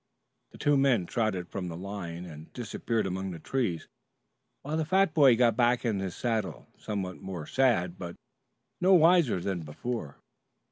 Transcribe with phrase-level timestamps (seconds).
[0.49, 3.87] The two men trotted from the line and disappeared among the trees,
[4.63, 8.15] while the fat boy got back in his saddle, somewhat more sad, but
[8.79, 10.17] no wiser than before.